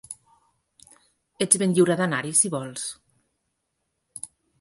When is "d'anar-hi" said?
1.99-2.31